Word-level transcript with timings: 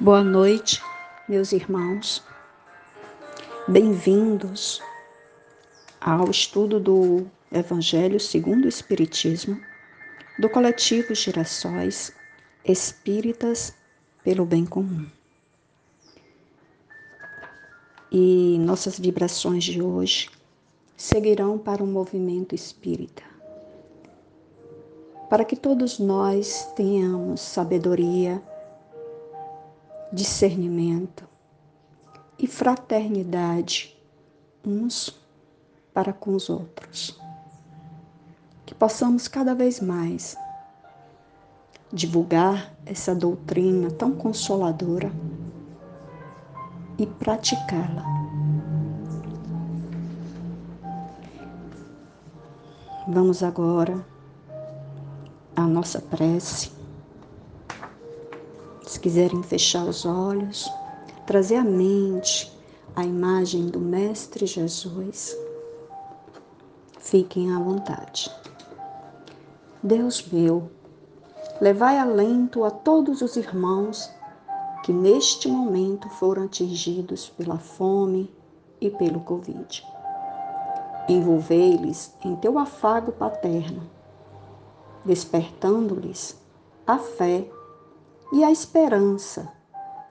Boa 0.00 0.24
noite, 0.24 0.82
meus 1.28 1.52
irmãos. 1.52 2.24
Bem-vindos 3.68 4.82
ao 6.00 6.28
estudo 6.28 6.80
do 6.80 7.26
Evangelho 7.52 8.18
segundo 8.18 8.64
o 8.64 8.68
Espiritismo, 8.68 9.60
do 10.38 10.48
coletivo 10.48 11.14
Girassóis 11.14 12.10
Espíritas 12.64 13.76
pelo 14.24 14.46
Bem 14.46 14.64
Comum. 14.64 15.06
E 18.10 18.56
nossas 18.60 18.98
vibrações 18.98 19.62
de 19.62 19.80
hoje 19.80 20.30
seguirão 20.96 21.58
para 21.58 21.84
o 21.84 21.86
movimento 21.86 22.54
espírita, 22.54 23.22
para 25.28 25.44
que 25.44 25.54
todos 25.54 25.98
nós 25.98 26.66
tenhamos 26.74 27.40
sabedoria 27.40 28.42
discernimento 30.12 31.26
e 32.38 32.46
fraternidade 32.46 33.96
uns 34.64 35.18
para 35.94 36.12
com 36.12 36.34
os 36.34 36.50
outros. 36.50 37.18
Que 38.66 38.74
possamos 38.74 39.26
cada 39.26 39.54
vez 39.54 39.80
mais 39.80 40.36
divulgar 41.92 42.74
essa 42.84 43.14
doutrina 43.14 43.90
tão 43.90 44.12
consoladora 44.12 45.10
e 46.98 47.06
praticá-la. 47.06 48.04
Vamos 53.08 53.42
agora 53.42 54.04
à 55.56 55.62
nossa 55.62 56.00
prece 56.00 56.81
quiserem 59.02 59.42
fechar 59.42 59.84
os 59.84 60.06
olhos, 60.06 60.70
trazer 61.26 61.56
à 61.56 61.64
mente 61.64 62.50
a 62.94 63.04
imagem 63.04 63.66
do 63.66 63.80
Mestre 63.80 64.46
Jesus, 64.46 65.36
fiquem 67.00 67.52
à 67.52 67.58
vontade. 67.58 68.30
Deus 69.82 70.24
meu, 70.30 70.70
levai 71.60 71.98
alento 71.98 72.62
a 72.64 72.70
todos 72.70 73.20
os 73.22 73.34
irmãos 73.34 74.08
que 74.84 74.92
neste 74.92 75.48
momento 75.48 76.08
foram 76.08 76.44
atingidos 76.44 77.28
pela 77.28 77.58
fome 77.58 78.32
e 78.80 78.88
pelo 78.88 79.20
Covid. 79.20 79.84
Envolvei-lhes 81.08 82.14
em 82.24 82.36
teu 82.36 82.56
afago 82.56 83.10
paterno, 83.10 83.82
despertando-lhes 85.04 86.40
a 86.86 86.98
fé 86.98 87.48
e 88.32 88.42
a 88.42 88.50
esperança, 88.50 89.52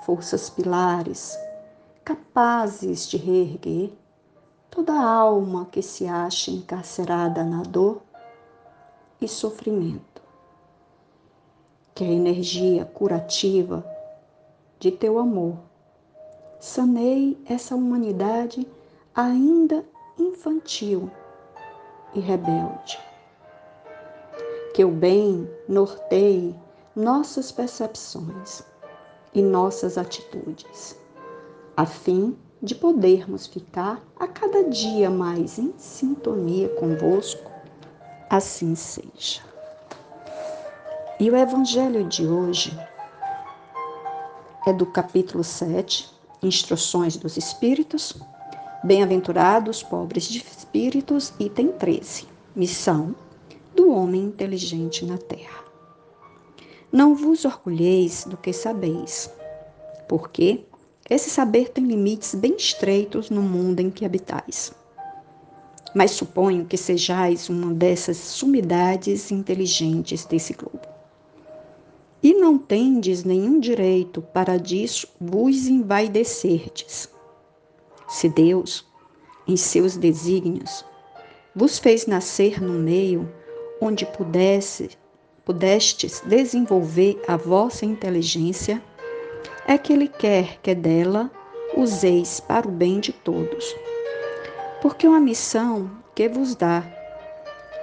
forças 0.00 0.50
pilares, 0.50 1.38
capazes 2.04 3.06
de 3.06 3.16
reerguer 3.16 3.92
toda 4.68 4.92
alma 4.92 5.68
que 5.70 5.80
se 5.80 6.08
acha 6.08 6.50
encarcerada 6.50 7.44
na 7.44 7.62
dor 7.62 8.02
e 9.20 9.28
sofrimento. 9.28 10.20
Que 11.94 12.02
a 12.02 12.08
energia 12.08 12.84
curativa 12.84 13.86
de 14.80 14.90
teu 14.90 15.18
amor 15.18 15.56
saneie 16.58 17.38
essa 17.46 17.76
humanidade 17.76 18.66
ainda 19.14 19.84
infantil 20.18 21.08
e 22.14 22.20
rebelde. 22.20 22.98
Que 24.74 24.84
o 24.84 24.90
bem 24.90 25.48
norteie 25.68 26.54
nossas 26.98 27.52
percepções 27.52 28.60
e 29.32 29.40
nossas 29.40 29.96
atitudes, 29.96 30.98
a 31.76 31.86
fim 31.86 32.36
de 32.60 32.74
podermos 32.74 33.46
ficar 33.46 34.02
a 34.18 34.26
cada 34.26 34.64
dia 34.64 35.08
mais 35.08 35.60
em 35.60 35.72
sintonia 35.78 36.68
convosco, 36.70 37.48
assim 38.28 38.74
seja. 38.74 39.40
E 41.20 41.30
o 41.30 41.36
evangelho 41.36 42.02
de 42.02 42.26
hoje 42.26 42.76
é 44.66 44.72
do 44.72 44.84
capítulo 44.84 45.44
7, 45.44 46.12
Instruções 46.42 47.16
dos 47.16 47.36
Espíritos, 47.36 48.20
Bem-aventurados 48.82 49.84
pobres 49.84 50.24
de 50.24 50.38
espíritos, 50.38 51.32
item 51.38 51.68
13, 51.68 52.26
Missão 52.56 53.14
do 53.76 53.92
homem 53.92 54.24
inteligente 54.24 55.04
na 55.04 55.16
Terra. 55.16 55.67
Não 56.90 57.14
vos 57.14 57.44
orgulheis 57.44 58.24
do 58.24 58.36
que 58.36 58.50
sabeis, 58.50 59.30
porque 60.08 60.64
esse 61.10 61.28
saber 61.28 61.68
tem 61.68 61.84
limites 61.84 62.34
bem 62.34 62.56
estreitos 62.56 63.28
no 63.28 63.42
mundo 63.42 63.80
em 63.80 63.90
que 63.90 64.06
habitais. 64.06 64.72
Mas 65.94 66.12
suponho 66.12 66.64
que 66.64 66.78
sejais 66.78 67.50
uma 67.50 67.74
dessas 67.74 68.16
sumidades 68.16 69.30
inteligentes 69.30 70.24
desse 70.24 70.54
globo. 70.54 70.80
E 72.22 72.32
não 72.32 72.56
tendes 72.56 73.22
nenhum 73.22 73.60
direito 73.60 74.22
para 74.22 74.56
disso 74.56 75.08
vos 75.20 75.66
envaidecerdes. 75.66 77.08
Se 78.08 78.30
Deus, 78.30 78.86
em 79.46 79.56
seus 79.56 79.96
desígnios, 79.96 80.84
vos 81.54 81.78
fez 81.78 82.06
nascer 82.06 82.62
no 82.62 82.72
meio 82.72 83.30
onde 83.78 84.06
pudesse 84.06 84.90
pudestes 85.48 86.22
desenvolver 86.26 87.18
a 87.26 87.34
vossa 87.34 87.86
inteligência, 87.86 88.82
é 89.66 89.78
que 89.78 89.94
Ele 89.94 90.06
quer 90.06 90.58
que 90.62 90.74
dela 90.74 91.30
useis 91.74 92.38
para 92.38 92.68
o 92.68 92.70
bem 92.70 93.00
de 93.00 93.14
todos. 93.14 93.74
Porque 94.82 95.08
uma 95.08 95.18
missão 95.18 95.90
que 96.14 96.28
vos 96.28 96.54
dá, 96.54 96.84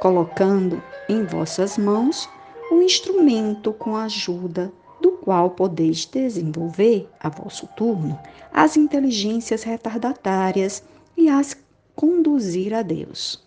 colocando 0.00 0.82
em 1.08 1.24
vossas 1.24 1.78
mãos 1.78 2.28
um 2.72 2.82
instrumento 2.82 3.72
com 3.72 3.94
a 3.94 4.04
ajuda 4.04 4.72
do 5.00 5.12
qual 5.12 5.50
podeis 5.50 6.04
desenvolver, 6.04 7.08
a 7.20 7.28
vosso 7.28 7.68
turno, 7.76 8.18
as 8.52 8.76
inteligências 8.76 9.62
retardatárias 9.62 10.82
e 11.16 11.28
as 11.28 11.56
conduzir 11.94 12.74
a 12.74 12.82
Deus. 12.82 13.41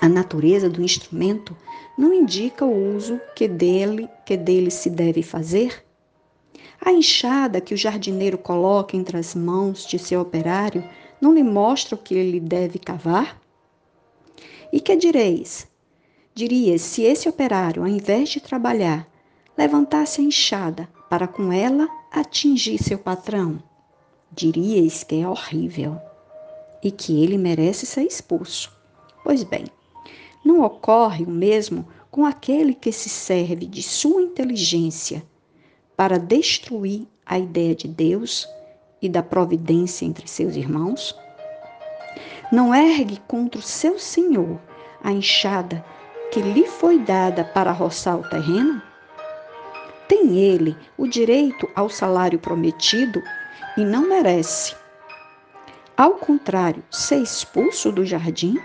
A 0.00 0.08
natureza 0.08 0.70
do 0.70 0.82
instrumento 0.82 1.54
não 1.96 2.14
indica 2.14 2.64
o 2.64 2.96
uso 2.96 3.20
que 3.36 3.46
dele, 3.46 4.08
que 4.24 4.34
dele 4.34 4.70
se 4.70 4.88
deve 4.88 5.22
fazer? 5.22 5.84
A 6.80 6.90
enxada 6.90 7.60
que 7.60 7.74
o 7.74 7.76
jardineiro 7.76 8.38
coloca 8.38 8.96
entre 8.96 9.18
as 9.18 9.34
mãos 9.34 9.84
de 9.86 9.98
seu 9.98 10.22
operário 10.22 10.82
não 11.20 11.34
lhe 11.34 11.42
mostra 11.42 11.94
o 11.94 11.98
que 11.98 12.14
ele 12.14 12.40
deve 12.40 12.78
cavar? 12.78 13.38
E 14.72 14.80
que 14.80 14.96
direis? 14.96 15.68
Dirias 16.34 16.80
se 16.80 17.02
esse 17.02 17.28
operário, 17.28 17.82
ao 17.82 17.88
invés 17.88 18.30
de 18.30 18.40
trabalhar, 18.40 19.06
levantasse 19.58 20.22
a 20.22 20.24
enxada 20.24 20.88
para 21.10 21.28
com 21.28 21.52
ela 21.52 21.86
atingir 22.10 22.82
seu 22.82 22.96
patrão? 22.96 23.62
Diríeis 24.32 25.04
que 25.04 25.20
é 25.20 25.28
horrível 25.28 26.00
e 26.82 26.90
que 26.90 27.22
ele 27.22 27.36
merece 27.36 27.84
ser 27.84 28.04
expulso. 28.04 28.72
Pois 29.22 29.42
bem, 29.42 29.64
não 30.44 30.62
ocorre 30.62 31.24
o 31.24 31.30
mesmo 31.30 31.86
com 32.10 32.24
aquele 32.24 32.74
que 32.74 32.90
se 32.90 33.08
serve 33.08 33.66
de 33.66 33.82
sua 33.82 34.22
inteligência 34.22 35.22
para 35.96 36.18
destruir 36.18 37.06
a 37.24 37.38
ideia 37.38 37.74
de 37.74 37.86
Deus 37.86 38.48
e 39.00 39.08
da 39.08 39.22
providência 39.22 40.04
entre 40.04 40.26
seus 40.26 40.56
irmãos? 40.56 41.16
Não 42.50 42.74
ergue 42.74 43.20
contra 43.28 43.60
o 43.60 43.62
seu 43.62 43.98
Senhor 43.98 44.58
a 45.02 45.12
enxada 45.12 45.84
que 46.32 46.40
lhe 46.40 46.66
foi 46.66 46.98
dada 46.98 47.44
para 47.44 47.72
roçar 47.72 48.18
o 48.18 48.28
terreno? 48.28 48.82
Tem 50.08 50.36
ele 50.38 50.76
o 50.98 51.06
direito 51.06 51.68
ao 51.74 51.88
salário 51.88 52.38
prometido 52.38 53.22
e 53.76 53.84
não 53.84 54.08
merece. 54.08 54.74
Ao 55.96 56.14
contrário, 56.14 56.82
ser 56.90 57.22
expulso 57.22 57.92
do 57.92 58.04
jardim? 58.04 58.56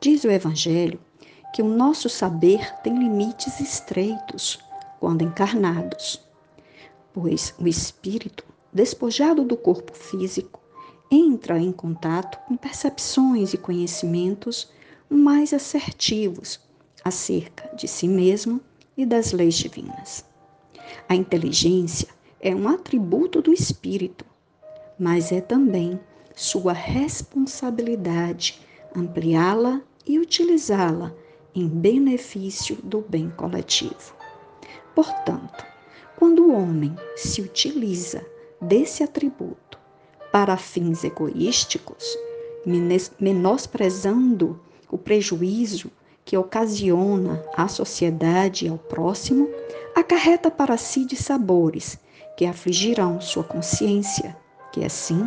Diz 0.00 0.24
o 0.24 0.28
evangelho 0.28 0.98
que 1.54 1.62
o 1.62 1.68
nosso 1.68 2.08
saber 2.08 2.74
tem 2.82 2.98
limites 2.98 3.60
estreitos 3.60 4.58
quando 4.98 5.22
encarnados, 5.22 6.26
pois 7.12 7.54
o 7.58 7.66
espírito, 7.66 8.44
despojado 8.72 9.44
do 9.44 9.56
corpo 9.56 9.94
físico, 9.96 10.60
entra 11.10 11.58
em 11.58 11.72
contato 11.72 12.38
com 12.46 12.56
percepções 12.56 13.54
e 13.54 13.58
conhecimentos 13.58 14.70
mais 15.08 15.52
assertivos 15.52 16.60
acerca 17.04 17.74
de 17.74 17.88
si 17.88 18.06
mesmo 18.06 18.60
e 18.96 19.06
das 19.06 19.32
leis 19.32 19.54
divinas. 19.54 20.24
A 21.08 21.14
inteligência 21.14 22.08
é 22.40 22.54
um 22.54 22.68
atributo 22.68 23.40
do 23.40 23.52
espírito, 23.52 24.24
mas 24.98 25.32
é 25.32 25.40
também 25.40 25.98
sua 26.34 26.72
responsabilidade 26.72 28.60
ampliá-la 28.94 29.80
e 30.06 30.18
utilizá-la 30.18 31.14
em 31.54 31.66
benefício 31.66 32.76
do 32.76 33.00
bem 33.00 33.30
coletivo. 33.30 34.14
Portanto, 34.94 35.64
quando 36.18 36.46
o 36.46 36.52
homem 36.52 36.96
se 37.14 37.40
utiliza 37.40 38.26
desse 38.60 39.04
atributo 39.04 39.78
para 40.32 40.56
fins 40.56 41.04
egoísticos, 41.04 42.04
menosprezando 43.20 44.60
o 44.90 44.98
prejuízo 44.98 45.92
que 46.24 46.36
ocasiona 46.36 47.40
à 47.56 47.68
sociedade 47.68 48.66
e 48.66 48.68
ao 48.68 48.78
próximo, 48.78 49.48
acarreta 49.94 50.50
para 50.50 50.76
si 50.76 51.04
de 51.04 51.14
sabores 51.14 51.96
que 52.36 52.44
afligirão 52.44 53.20
sua 53.20 53.44
consciência, 53.44 54.36
que 54.72 54.84
assim 54.84 55.24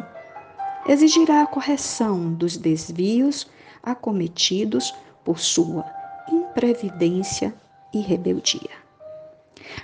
exigirá 0.86 1.44
a 1.44 1.48
correção 1.48 2.34
dos 2.34 2.58
desvios 2.58 3.50
acometidos 3.82 4.94
por 5.24 5.40
sua 5.40 5.86
imprevidência 6.30 7.54
e 7.94 8.02
rebeldia. 8.02 8.81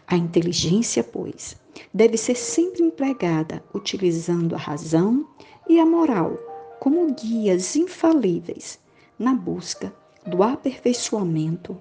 A 0.07 0.16
inteligência, 0.16 1.04
pois, 1.04 1.56
deve 1.94 2.18
ser 2.18 2.36
sempre 2.36 2.81
empregada 2.81 3.63
utilizando 3.74 4.56
a 4.56 4.57
razão 4.57 5.28
e 5.68 5.80
a 5.80 5.86
moral 5.86 6.38
como 6.80 7.13
guias 7.13 7.75
infalíveis 7.75 8.80
na 9.18 9.34
busca 9.34 9.94
do 10.25 10.44
aperfeiçoamento 10.44 11.78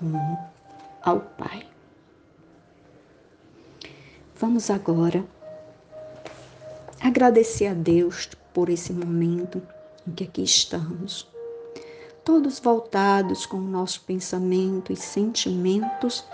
rumo 0.00 0.38
ao 1.02 1.20
Pai. 1.20 1.66
Vamos 4.36 4.70
agora 4.70 5.24
agradecer 7.00 7.66
a 7.66 7.74
Deus 7.74 8.30
por 8.54 8.68
esse 8.68 8.92
momento 8.92 9.60
em 10.06 10.12
que 10.12 10.24
aqui 10.24 10.42
estamos, 10.42 11.28
todos 12.24 12.58
voltados 12.58 13.44
com 13.44 13.58
o 13.58 13.68
nosso 13.68 14.02
pensamento 14.02 14.92
e 14.92 14.96
sentimentos 14.96 16.24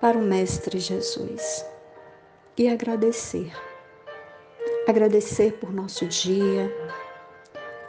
para 0.00 0.16
o 0.16 0.22
Mestre 0.22 0.78
Jesus 0.78 1.64
e 2.56 2.68
agradecer. 2.68 3.52
Agradecer 4.88 5.54
por 5.54 5.72
nosso 5.72 6.06
dia, 6.06 6.72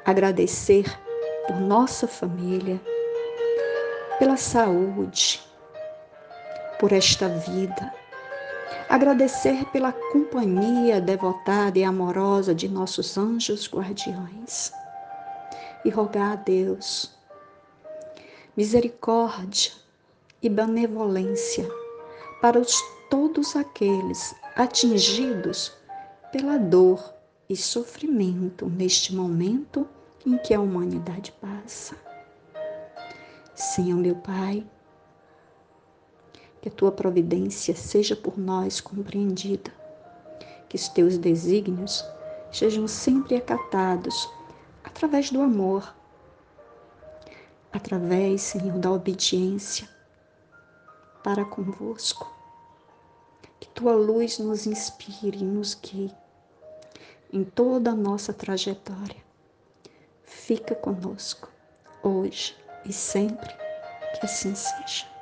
agradecer 0.04 0.86
por 1.45 1.57
nossa 1.57 2.07
família, 2.07 2.81
pela 4.18 4.36
saúde, 4.36 5.42
por 6.80 6.92
esta 6.92 7.30
vida. 7.30 7.94
Agradecer 8.89 9.65
pela 9.65 9.92
companhia 9.92 11.00
devotada 11.00 11.77
e 11.77 11.83
amorosa 11.83 12.56
de 12.56 12.68
nossos 12.68 13.18
anjos 13.18 13.69
guardiões. 13.69 14.71
E 15.86 15.89
rogar 15.89 16.33
a 16.33 16.36
Deus 16.36 17.15
misericórdia 18.57 19.71
e 20.42 20.50
benevolência 20.50 21.69
para 22.42 22.60
os, 22.60 22.81
todos 23.10 23.56
aqueles 23.56 24.36
atingidos 24.56 25.74
pela 26.31 26.57
dor 26.57 27.13
e 27.50 27.56
sofrimento 27.56 28.68
neste 28.68 29.16
momento 29.16 29.88
em 30.25 30.38
que 30.38 30.54
a 30.54 30.60
humanidade 30.60 31.31
passa. 31.42 31.95
Senhor 33.56 33.98
meu 33.98 34.16
Pai, 34.16 34.66
que 36.62 36.69
a 36.69 36.72
tua 36.72 36.92
providência 36.92 37.75
seja 37.75 38.16
por 38.16 38.38
nós 38.38 38.81
compreendida, 38.81 39.72
que 40.69 40.75
os 40.75 40.88
teus 40.90 41.18
desígnios 41.18 42.04
sejam 42.51 42.88
sempre 42.88 43.36
acatados 43.36 44.30
através 44.83 45.31
do 45.31 45.42
amor, 45.42 45.95
através, 47.72 48.42
Senhor, 48.42 48.78
da 48.78 48.92
obediência 48.92 49.97
para 51.24 51.46
convosco. 51.46 52.31
Que 53.60 53.68
tua 53.69 53.94
luz 53.94 54.40
nos 54.40 54.68
inspire 54.68 55.40
e 55.40 55.44
nos 55.44 55.74
guie 55.74 56.14
em 57.31 57.44
toda 57.44 57.92
a 57.92 57.96
nossa 57.96 58.34
trajetória. 58.34 59.25
Fica 60.24 60.75
conosco, 60.75 61.50
hoje 62.04 62.56
e 62.86 62.94
sempre, 62.94 63.54
que 64.19 64.26
assim 64.26 64.56
seja. 64.56 65.17